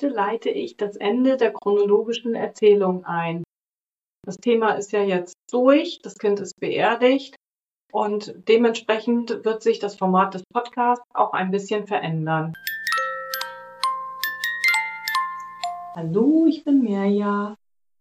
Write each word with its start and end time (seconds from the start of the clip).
Heute 0.00 0.14
leite 0.14 0.48
ich 0.48 0.78
das 0.78 0.96
Ende 0.96 1.36
der 1.36 1.52
chronologischen 1.52 2.34
Erzählung 2.34 3.04
ein. 3.04 3.44
Das 4.24 4.38
Thema 4.38 4.70
ist 4.72 4.92
ja 4.92 5.02
jetzt 5.02 5.34
durch, 5.50 5.98
das 6.02 6.14
Kind 6.14 6.40
ist 6.40 6.58
beerdigt 6.58 7.36
und 7.92 8.34
dementsprechend 8.48 9.44
wird 9.44 9.62
sich 9.62 9.78
das 9.78 9.96
Format 9.96 10.32
des 10.32 10.42
Podcasts 10.54 11.04
auch 11.12 11.34
ein 11.34 11.50
bisschen 11.50 11.86
verändern. 11.86 12.54
Hallo, 15.94 16.46
ich 16.48 16.64
bin 16.64 16.80
Mirja. 16.80 17.56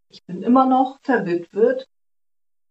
Ich 0.08 0.24
bin 0.24 0.42
immer 0.42 0.68
noch 0.68 1.00
verwitwet. 1.04 1.86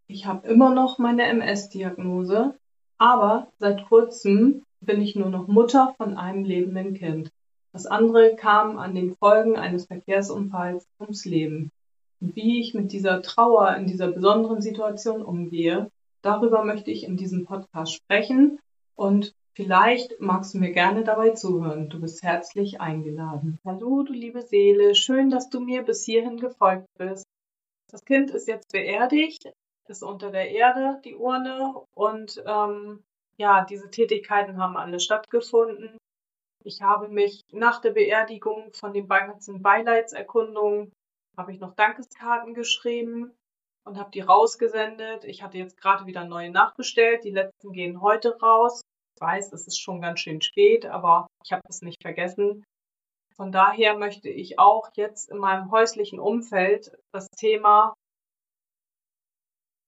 Ich 0.07 0.25
habe 0.25 0.49
immer 0.49 0.71
noch 0.71 0.97
meine 0.99 1.25
MS-Diagnose, 1.25 2.59
aber 2.97 3.53
seit 3.59 3.85
kurzem 3.91 4.63
bin 4.81 5.03
ich 5.03 5.17
nur 5.17 5.29
noch 5.29 5.49
Mutter 5.49 5.95
von 5.99 6.17
einem 6.17 6.45
lebenden 6.45 6.95
Kind. 6.95 7.31
Das 7.73 7.87
andere 7.87 8.35
kam 8.37 8.79
an 8.79 8.95
den 8.95 9.15
Folgen 9.15 9.57
eines 9.57 9.87
Verkehrsunfalls 9.87 10.87
ums 10.99 11.25
Leben. 11.25 11.71
Und 12.21 12.35
wie 12.35 12.61
ich 12.61 12.75
mit 12.75 12.93
dieser 12.93 13.23
Trauer 13.23 13.77
in 13.77 13.87
dieser 13.87 14.11
besonderen 14.11 14.63
Situation 14.63 15.23
umgehe, 15.23 15.91
darüber 16.23 16.65
möchte 16.65 16.91
ich 16.91 17.05
in 17.05 17.17
diesem 17.17 17.45
Podcast 17.45 17.95
sprechen 17.95 18.59
und 18.97 19.35
vielleicht 19.55 20.21
magst 20.21 20.55
du 20.55 20.59
mir 20.59 20.73
gerne 20.73 21.05
dabei 21.05 21.31
zuhören. 21.31 21.89
Du 21.91 22.01
bist 22.01 22.23
herzlich 22.23 22.81
eingeladen. 22.81 23.59
Hallo, 23.65 24.03
du 24.03 24.13
liebe 24.13 24.43
Seele, 24.43 24.95
schön, 24.95 25.31
dass 25.31 25.51
du 25.51 25.61
mir 25.61 25.83
bis 25.83 26.05
hierhin 26.05 26.39
gefolgt 26.39 26.87
bist. 26.97 27.25
Das 27.91 28.05
Kind 28.05 28.31
ist 28.31 28.49
jetzt 28.49 28.73
beerdigt, 28.73 29.53
ist 29.89 30.03
unter 30.03 30.31
der 30.31 30.51
Erde, 30.51 31.01
die 31.05 31.15
Urne, 31.15 31.75
und 31.95 32.43
ähm, 32.47 33.03
ja, 33.37 33.65
diese 33.65 33.91
Tätigkeiten 33.91 34.59
haben 34.59 34.77
alle 34.77 35.01
stattgefunden. 35.01 35.97
Ich 36.65 36.83
habe 36.83 37.09
mich 37.09 37.45
nach 37.53 37.81
der 37.81 37.93
Beerdigung 37.93 38.73
von 38.73 38.93
den 38.93 39.09
ganzen 39.09 39.63
Beileidserkundungen, 39.63 40.93
habe 41.37 41.53
ich 41.53 41.61
noch 41.61 41.75
Dankeskarten 41.75 42.55
geschrieben 42.55 43.33
und 43.85 43.99
habe 43.99 44.11
die 44.11 44.21
rausgesendet. 44.21 45.25
Ich 45.25 45.43
hatte 45.43 45.59
jetzt 45.59 45.81
gerade 45.81 46.07
wieder 46.07 46.25
neue 46.25 46.51
nachbestellt. 46.51 47.25
Die 47.25 47.31
letzten 47.31 47.73
gehen 47.73 48.01
heute 48.01 48.39
raus. 48.41 48.83
Ich 49.15 49.21
weiß, 49.21 49.53
es 49.53 49.67
ist 49.67 49.81
schon 49.81 50.01
ganz 50.01 50.21
schön 50.21 50.41
spät, 50.41 50.85
aber 50.87 51.27
ich 51.45 51.53
habe 51.53 51.63
es 51.69 51.81
nicht 51.81 52.03
vergessen. 52.03 52.65
Von 53.37 53.53
daher 53.53 53.97
möchte 53.97 54.29
ich 54.29 54.59
auch 54.59 54.91
jetzt 54.95 55.31
in 55.31 55.39
meinem 55.39 55.71
häuslichen 55.71 56.19
Umfeld 56.19 56.99
das 57.13 57.29
Thema 57.37 57.95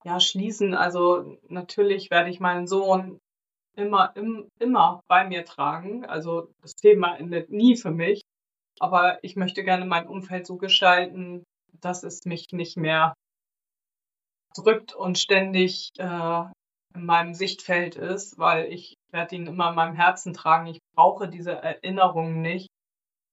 ja, 0.05 0.21
schließen. 0.21 0.75
Also 0.75 1.37
natürlich 1.49 2.11
werde 2.11 2.31
ich 2.31 2.41
meinen 2.41 2.67
Sohn 2.67 3.19
immer, 3.77 4.15
im, 4.17 4.49
immer 4.59 5.01
bei 5.09 5.27
mir 5.27 5.45
tragen. 5.45 6.05
Also 6.05 6.51
das 6.63 6.75
Thema 6.75 7.17
endet 7.17 7.51
nie 7.51 7.77
für 7.77 7.91
mich. 7.91 8.23
Aber 8.79 9.23
ich 9.23 9.37
möchte 9.37 9.63
gerne 9.63 9.85
mein 9.85 10.07
Umfeld 10.07 10.47
so 10.47 10.57
gestalten, 10.57 11.45
dass 11.81 12.03
es 12.03 12.25
mich 12.25 12.49
nicht 12.53 12.77
mehr 12.77 13.15
drückt 14.55 14.95
und 14.95 15.19
ständig 15.19 15.91
äh, 15.99 16.45
in 16.95 17.05
meinem 17.05 17.35
Sichtfeld 17.35 17.97
ist, 17.97 18.39
weil 18.39 18.73
ich 18.73 18.97
werde 19.11 19.37
ihn 19.37 19.47
immer 19.47 19.71
in 19.71 19.77
meinem 19.77 19.95
Herzen 19.95 20.33
tragen. 20.33 20.67
Ich 20.67 20.81
brauche 20.95 21.29
diese 21.29 21.53
Erinnerungen 21.53 22.43
nicht. 22.43 22.69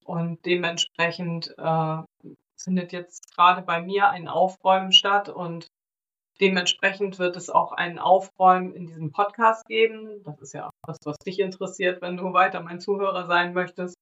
Und 0.06 0.46
dementsprechend 0.46 1.54
äh, 1.58 1.98
findet 2.58 2.92
jetzt 2.92 3.36
gerade 3.36 3.62
bei 3.62 3.82
mir 3.82 4.10
ein 4.10 4.28
Aufräumen 4.28 4.92
statt 4.92 5.30
und 5.30 5.68
Dementsprechend 6.40 7.18
wird 7.18 7.36
es 7.36 7.50
auch 7.50 7.72
ein 7.72 7.98
Aufräumen 7.98 8.74
in 8.74 8.86
diesem 8.86 9.12
Podcast 9.12 9.66
geben. 9.66 10.22
Das 10.24 10.40
ist 10.40 10.54
ja 10.54 10.68
auch 10.68 10.72
das, 10.86 10.98
was 11.04 11.18
dich 11.18 11.40
interessiert, 11.40 12.02
wenn 12.02 12.18
du 12.18 12.32
weiter 12.34 12.62
mein 12.62 12.80
Zuhörer 12.80 13.26
sein 13.26 13.54
möchtest. 13.54 13.96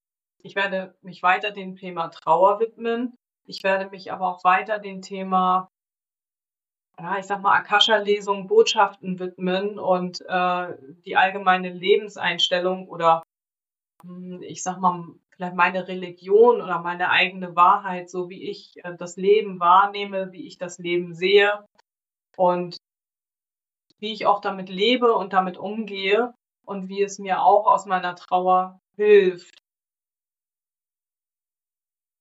Ich 0.43 0.55
werde 0.55 0.95
mich 1.01 1.23
weiter 1.23 1.51
dem 1.51 1.77
Thema 1.77 2.09
Trauer 2.09 2.59
widmen. 2.59 3.15
Ich 3.47 3.63
werde 3.63 3.89
mich 3.89 4.11
aber 4.11 4.27
auch 4.27 4.43
weiter 4.43 4.79
dem 4.79 5.01
Thema, 5.01 5.69
ja, 6.99 7.17
ich 7.17 7.25
sag 7.25 7.41
mal, 7.41 7.57
Akasha-Lesung, 7.57 8.47
Botschaften 8.47 9.17
widmen 9.19 9.79
und 9.79 10.21
äh, 10.27 10.75
die 11.05 11.15
allgemeine 11.15 11.69
Lebenseinstellung 11.69 12.89
oder 12.89 13.23
hm, 14.03 14.41
ich 14.41 14.61
sag 14.61 14.79
mal, 14.79 15.05
vielleicht 15.29 15.55
meine 15.55 15.87
Religion 15.87 16.61
oder 16.61 16.79
meine 16.79 17.09
eigene 17.09 17.55
Wahrheit, 17.55 18.09
so 18.09 18.29
wie 18.29 18.49
ich 18.49 18.73
äh, 18.83 18.95
das 18.97 19.15
Leben 19.15 19.59
wahrnehme, 19.59 20.31
wie 20.31 20.47
ich 20.47 20.57
das 20.57 20.79
Leben 20.79 21.13
sehe, 21.13 21.65
und 22.37 22.77
wie 23.99 24.13
ich 24.13 24.25
auch 24.25 24.41
damit 24.41 24.69
lebe 24.69 25.13
und 25.13 25.33
damit 25.33 25.57
umgehe 25.57 26.33
und 26.65 26.89
wie 26.89 27.01
es 27.01 27.19
mir 27.19 27.41
auch 27.41 27.67
aus 27.67 27.85
meiner 27.85 28.15
Trauer 28.15 28.79
hilft. 28.95 29.59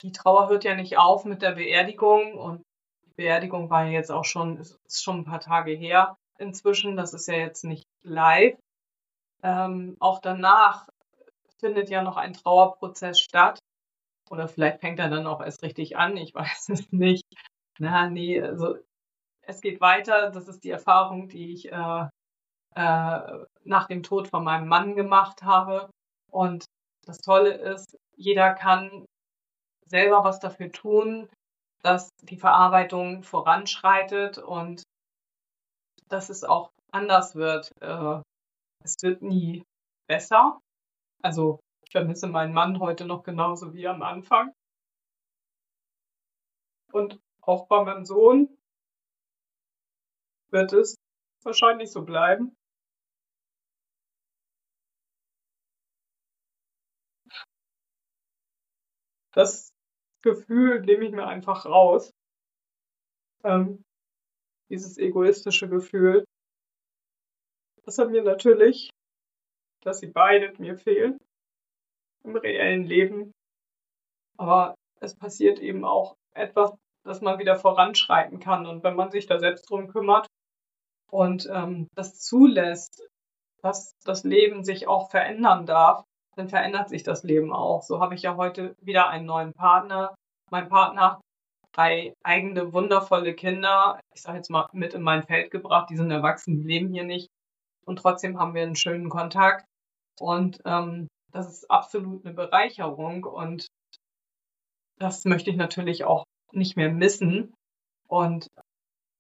Die 0.02 0.12
Trauer 0.12 0.48
hört 0.48 0.64
ja 0.64 0.74
nicht 0.74 0.98
auf 0.98 1.24
mit 1.24 1.42
der 1.42 1.52
Beerdigung 1.52 2.34
und 2.34 2.62
die 3.06 3.14
Beerdigung 3.16 3.70
war 3.70 3.84
ja 3.84 3.92
jetzt 3.92 4.10
auch 4.10 4.24
schon, 4.24 4.58
ist 4.58 5.02
schon 5.02 5.20
ein 5.20 5.24
paar 5.24 5.40
Tage 5.40 5.72
her 5.72 6.16
inzwischen. 6.38 6.96
Das 6.96 7.14
ist 7.14 7.26
ja 7.26 7.34
jetzt 7.34 7.64
nicht 7.64 7.84
live. 8.02 8.56
Ähm, 9.42 9.96
auch 10.00 10.20
danach 10.20 10.88
findet 11.58 11.90
ja 11.90 12.02
noch 12.02 12.16
ein 12.16 12.34
Trauerprozess 12.34 13.20
statt. 13.20 13.58
Oder 14.30 14.48
vielleicht 14.48 14.80
fängt 14.80 14.98
er 14.98 15.10
dann 15.10 15.26
auch 15.26 15.40
erst 15.40 15.62
richtig 15.62 15.96
an, 15.96 16.16
ich 16.16 16.34
weiß 16.34 16.68
es 16.70 16.92
nicht. 16.92 17.24
Na, 17.78 18.08
nee, 18.08 18.40
also 18.40 18.76
es 19.46 19.60
geht 19.60 19.80
weiter. 19.80 20.30
Das 20.30 20.48
ist 20.48 20.64
die 20.64 20.70
Erfahrung, 20.70 21.28
die 21.28 21.52
ich 21.52 21.70
äh, 21.70 22.08
äh, 22.74 23.44
nach 23.64 23.86
dem 23.88 24.02
Tod 24.02 24.28
von 24.28 24.44
meinem 24.44 24.68
Mann 24.68 24.94
gemacht 24.94 25.42
habe. 25.42 25.90
Und 26.30 26.64
das 27.06 27.18
Tolle 27.18 27.52
ist, 27.52 27.96
jeder 28.16 28.54
kann 28.54 29.06
selber 29.86 30.24
was 30.24 30.40
dafür 30.40 30.72
tun, 30.72 31.28
dass 31.82 32.10
die 32.22 32.38
Verarbeitung 32.38 33.22
voranschreitet 33.22 34.38
und 34.38 34.82
dass 36.08 36.30
es 36.30 36.44
auch 36.44 36.70
anders 36.90 37.34
wird. 37.34 37.70
Äh, 37.80 38.20
es 38.82 38.96
wird 39.02 39.22
nie 39.22 39.64
besser. 40.08 40.60
Also 41.22 41.60
ich 41.84 41.92
vermisse 41.92 42.26
meinen 42.26 42.54
Mann 42.54 42.80
heute 42.80 43.04
noch 43.04 43.22
genauso 43.22 43.72
wie 43.74 43.86
am 43.86 44.02
Anfang. 44.02 44.52
Und 46.92 47.18
auch 47.42 47.66
bei 47.66 47.82
meinem 47.84 48.04
Sohn 48.04 48.48
wird 50.54 50.72
es 50.72 50.96
wahrscheinlich 51.42 51.90
so 51.92 52.02
bleiben. 52.04 52.56
Das 59.32 59.70
Gefühl 60.22 60.80
nehme 60.80 61.04
ich 61.04 61.12
mir 61.12 61.26
einfach 61.26 61.66
raus. 61.66 62.12
Ähm, 63.42 63.84
dieses 64.70 64.96
egoistische 64.96 65.68
Gefühl. 65.68 66.24
Das 67.82 67.98
hat 67.98 68.10
mir 68.10 68.22
natürlich, 68.22 68.90
dass 69.82 69.98
sie 69.98 70.06
beide 70.06 70.54
mir 70.58 70.76
fehlen 70.76 71.18
im 72.22 72.36
reellen 72.36 72.84
Leben. 72.84 73.32
Aber 74.38 74.76
es 75.00 75.16
passiert 75.16 75.58
eben 75.58 75.84
auch 75.84 76.16
etwas, 76.32 76.72
dass 77.04 77.20
man 77.20 77.38
wieder 77.38 77.56
voranschreiten 77.56 78.38
kann. 78.38 78.66
Und 78.66 78.84
wenn 78.84 78.96
man 78.96 79.10
sich 79.10 79.26
da 79.26 79.38
selbst 79.38 79.68
drum 79.68 79.88
kümmert, 79.88 80.28
und 81.14 81.48
ähm, 81.48 81.86
das 81.94 82.18
zulässt, 82.18 83.08
dass 83.62 83.96
das 84.04 84.24
Leben 84.24 84.64
sich 84.64 84.88
auch 84.88 85.12
verändern 85.12 85.64
darf, 85.64 86.02
dann 86.34 86.48
verändert 86.48 86.88
sich 86.88 87.04
das 87.04 87.22
Leben 87.22 87.52
auch. 87.52 87.82
So 87.82 88.00
habe 88.00 88.16
ich 88.16 88.22
ja 88.22 88.36
heute 88.36 88.74
wieder 88.80 89.08
einen 89.08 89.24
neuen 89.24 89.52
Partner. 89.52 90.16
Mein 90.50 90.68
Partner 90.68 91.20
drei 91.70 92.14
eigene 92.24 92.72
wundervolle 92.72 93.32
Kinder, 93.32 94.00
ich 94.12 94.22
sage 94.22 94.38
jetzt 94.38 94.50
mal, 94.50 94.68
mit 94.72 94.94
in 94.94 95.02
mein 95.02 95.22
Feld 95.22 95.52
gebracht. 95.52 95.88
Die 95.88 95.96
sind 95.96 96.10
erwachsen, 96.10 96.56
die 96.56 96.66
leben 96.66 96.92
hier 96.92 97.04
nicht. 97.04 97.28
Und 97.86 98.00
trotzdem 98.00 98.40
haben 98.40 98.54
wir 98.54 98.62
einen 98.62 98.74
schönen 98.74 99.08
Kontakt. 99.08 99.64
Und 100.18 100.60
ähm, 100.64 101.06
das 101.30 101.48
ist 101.48 101.70
absolut 101.70 102.24
eine 102.24 102.34
Bereicherung. 102.34 103.22
Und 103.22 103.68
das 104.98 105.24
möchte 105.24 105.50
ich 105.50 105.56
natürlich 105.56 106.02
auch 106.02 106.24
nicht 106.50 106.76
mehr 106.76 106.90
missen. 106.90 107.54
Und 108.08 108.48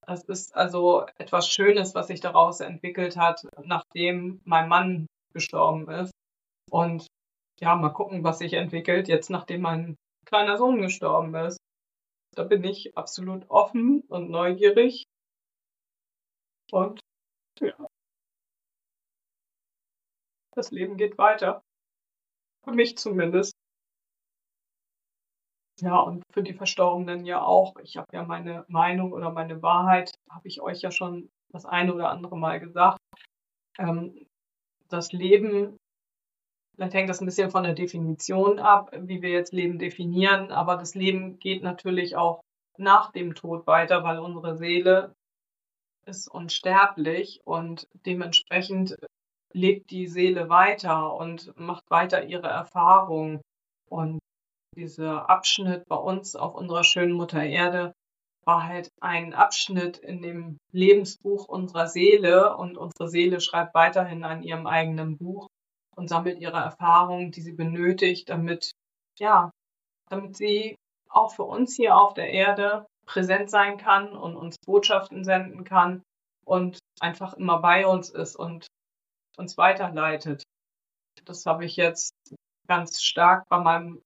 das 0.06 0.24
ist 0.24 0.54
also 0.54 1.06
etwas 1.18 1.48
Schönes, 1.48 1.94
was 1.94 2.08
sich 2.08 2.20
daraus 2.20 2.60
entwickelt 2.60 3.16
hat, 3.16 3.42
nachdem 3.64 4.40
mein 4.44 4.68
Mann 4.68 5.06
gestorben 5.32 5.88
ist. 5.90 6.12
Und 6.70 7.06
ja, 7.60 7.76
mal 7.76 7.90
gucken, 7.90 8.24
was 8.24 8.38
sich 8.38 8.54
entwickelt, 8.54 9.08
jetzt 9.08 9.30
nachdem 9.30 9.62
mein 9.62 9.96
kleiner 10.26 10.58
Sohn 10.58 10.80
gestorben 10.80 11.34
ist. 11.34 11.58
Da 12.34 12.44
bin 12.44 12.64
ich 12.64 12.96
absolut 12.96 13.48
offen 13.48 14.00
und 14.08 14.30
neugierig. 14.30 15.04
Und 16.72 17.00
ja, 17.60 17.76
das 20.54 20.70
Leben 20.70 20.96
geht 20.96 21.18
weiter. 21.18 21.62
Für 22.64 22.72
mich 22.72 22.96
zumindest. 22.98 23.52
Ja, 25.80 25.98
und 25.98 26.22
für 26.32 26.42
die 26.42 26.54
Verstorbenen 26.54 27.24
ja 27.24 27.42
auch. 27.42 27.76
Ich 27.82 27.96
habe 27.96 28.06
ja 28.12 28.24
meine 28.24 28.64
Meinung 28.68 29.12
oder 29.12 29.30
meine 29.30 29.60
Wahrheit, 29.62 30.12
habe 30.30 30.46
ich 30.46 30.60
euch 30.60 30.82
ja 30.82 30.90
schon 30.90 31.28
das 31.50 31.66
eine 31.66 31.94
oder 31.94 32.10
andere 32.10 32.36
Mal 32.36 32.60
gesagt. 32.60 32.98
Ähm, 33.78 34.26
das 34.88 35.12
Leben 35.12 35.76
Vielleicht 36.74 36.94
hängt 36.94 37.08
das 37.08 37.20
ein 37.20 37.26
bisschen 37.26 37.50
von 37.50 37.62
der 37.62 37.74
Definition 37.74 38.58
ab, 38.58 38.90
wie 38.92 39.22
wir 39.22 39.30
jetzt 39.30 39.52
Leben 39.52 39.78
definieren, 39.78 40.50
aber 40.50 40.76
das 40.76 40.94
Leben 40.94 41.38
geht 41.38 41.62
natürlich 41.62 42.16
auch 42.16 42.40
nach 42.76 43.12
dem 43.12 43.34
Tod 43.34 43.66
weiter, 43.68 44.02
weil 44.02 44.18
unsere 44.18 44.56
Seele 44.56 45.14
ist 46.04 46.28
unsterblich 46.28 47.40
und 47.44 47.86
dementsprechend 48.04 48.96
lebt 49.52 49.90
die 49.90 50.08
Seele 50.08 50.48
weiter 50.48 51.14
und 51.14 51.56
macht 51.56 51.88
weiter 51.90 52.24
ihre 52.24 52.48
Erfahrung. 52.48 53.40
Und 53.88 54.18
dieser 54.74 55.30
Abschnitt 55.30 55.86
bei 55.88 55.96
uns 55.96 56.36
auf 56.36 56.54
unserer 56.54 56.84
schönen 56.84 57.12
Mutter 57.12 57.42
Erde 57.42 57.94
war 58.44 58.64
halt 58.64 58.90
ein 59.00 59.32
Abschnitt 59.32 59.98
in 59.98 60.20
dem 60.20 60.58
Lebensbuch 60.72 61.48
unserer 61.48 61.86
Seele 61.86 62.56
und 62.56 62.76
unsere 62.76 63.08
Seele 63.08 63.40
schreibt 63.40 63.74
weiterhin 63.74 64.24
an 64.24 64.42
ihrem 64.42 64.66
eigenen 64.66 65.16
Buch 65.16 65.48
und 65.96 66.08
sammelt 66.08 66.38
ihre 66.40 66.58
Erfahrungen, 66.58 67.30
die 67.30 67.40
sie 67.40 67.52
benötigt, 67.52 68.28
damit, 68.28 68.72
ja, 69.18 69.50
damit 70.10 70.36
sie 70.36 70.76
auch 71.08 71.34
für 71.34 71.44
uns 71.44 71.74
hier 71.74 71.96
auf 71.96 72.14
der 72.14 72.30
Erde 72.30 72.86
präsent 73.06 73.50
sein 73.50 73.78
kann 73.78 74.16
und 74.16 74.36
uns 74.36 74.56
Botschaften 74.66 75.24
senden 75.24 75.64
kann 75.64 76.02
und 76.44 76.78
einfach 77.00 77.34
immer 77.34 77.60
bei 77.60 77.86
uns 77.86 78.10
ist 78.10 78.36
und 78.36 78.66
uns 79.36 79.56
weiterleitet. 79.56 80.42
Das 81.24 81.46
habe 81.46 81.64
ich 81.64 81.76
jetzt 81.76 82.12
ganz 82.66 83.02
stark 83.02 83.48
bei 83.48 83.58
meinem 83.58 84.02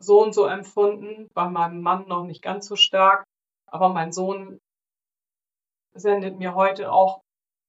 Sohn 0.00 0.32
so 0.32 0.46
empfunden, 0.46 1.28
bei 1.34 1.48
meinem 1.48 1.82
Mann 1.82 2.08
noch 2.08 2.24
nicht 2.24 2.42
ganz 2.42 2.66
so 2.66 2.76
stark, 2.76 3.24
aber 3.66 3.90
mein 3.90 4.12
Sohn 4.12 4.58
sendet 5.92 6.38
mir 6.38 6.54
heute 6.54 6.92
auch, 6.92 7.20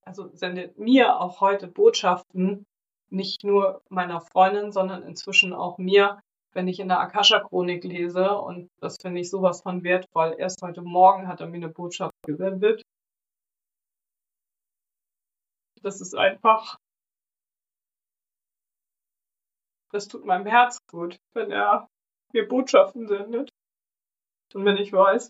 also 0.05 0.29
sendet 0.33 0.77
mir 0.77 1.19
auch 1.19 1.41
heute 1.41 1.67
Botschaften, 1.67 2.65
nicht 3.09 3.43
nur 3.43 3.81
meiner 3.89 4.21
Freundin, 4.21 4.71
sondern 4.71 5.03
inzwischen 5.03 5.53
auch 5.53 5.77
mir, 5.77 6.21
wenn 6.53 6.67
ich 6.67 6.79
in 6.79 6.87
der 6.87 6.99
Akasha-Chronik 6.99 7.83
lese. 7.83 8.37
Und 8.37 8.69
das 8.79 8.97
finde 9.01 9.19
ich 9.21 9.29
sowas 9.29 9.61
von 9.61 9.83
wertvoll. 9.83 10.35
Erst 10.37 10.61
heute 10.61 10.81
Morgen 10.81 11.27
hat 11.27 11.41
er 11.41 11.47
mir 11.47 11.57
eine 11.57 11.69
Botschaft 11.69 12.13
gesendet. 12.25 12.81
Das 15.81 15.99
ist 15.99 16.15
einfach, 16.15 16.77
das 19.91 20.07
tut 20.07 20.25
meinem 20.25 20.45
Herz 20.45 20.77
gut, 20.89 21.17
wenn 21.33 21.51
er 21.51 21.87
mir 22.33 22.47
Botschaften 22.47 23.07
sendet. 23.07 23.49
Und 24.53 24.65
wenn 24.65 24.77
ich 24.77 24.91
weiß, 24.91 25.29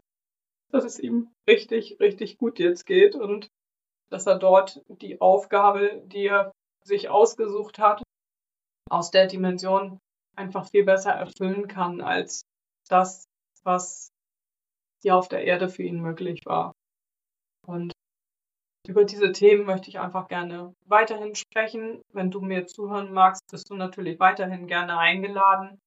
dass 0.72 0.86
es 0.86 1.00
ihm 1.00 1.32
richtig, 1.48 2.00
richtig 2.00 2.38
gut 2.38 2.60
jetzt 2.60 2.86
geht 2.86 3.16
und 3.16 3.50
dass 4.10 4.26
er 4.26 4.38
dort 4.38 4.82
die 4.88 5.22
Aufgabe, 5.22 6.02
die 6.06 6.28
er 6.28 6.52
sich 6.84 7.10
ausgesucht 7.10 7.80
hat, 7.80 8.02
aus 8.90 9.12
der 9.12 9.28
Dimension 9.28 10.00
einfach 10.36 10.70
viel 10.70 10.84
besser 10.84 11.12
erfüllen 11.12 11.68
kann 11.68 12.02
als 12.02 12.42
das, 12.90 13.26
was 13.64 14.10
hier 15.02 15.16
auf 15.16 15.28
der 15.28 15.44
Erde 15.44 15.70
für 15.70 15.84
ihn 15.84 16.02
möglich 16.02 16.42
war. 16.46 16.74
Und 17.66 17.94
über 18.88 19.06
diese 19.06 19.32
Themen 19.32 19.66
möchte 19.66 19.90
ich 19.90 20.00
einfach 20.00 20.28
gerne 20.28 20.74
weiterhin 20.86 21.36
sprechen. 21.36 22.02
Wenn 22.12 22.32
du 22.32 22.42
mir 22.42 22.66
zuhören 22.66 23.14
magst, 23.14 23.44
bist 23.52 23.70
du 23.70 23.76
natürlich 23.76 24.20
weiterhin 24.20 24.68
gerne 24.68 24.98
eingeladen. 24.98 25.80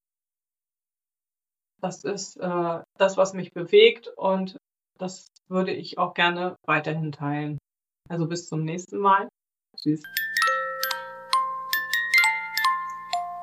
Das 1.85 2.03
ist 2.03 2.37
äh, 2.37 2.81
das, 2.97 3.15
was 3.15 3.35
mich 3.35 3.53
bewegt 3.53 4.07
und 4.17 4.57
das 4.97 5.27
würde 5.47 5.71
ich 5.71 5.99
auch 5.99 6.15
gerne 6.15 6.55
weiterhin 6.65 7.11
teilen. 7.11 7.59
Also 8.09 8.27
bis 8.27 8.47
zum 8.47 8.63
nächsten 8.63 8.97
Mal. 8.97 9.29
Tschüss. 9.77 10.01